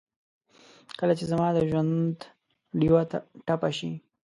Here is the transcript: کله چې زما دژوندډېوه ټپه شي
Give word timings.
کله 0.99 1.13
چې 1.19 1.25
زما 1.31 1.47
دژوندډېوه 1.57 3.01
ټپه 3.47 3.69
شي 3.77 3.91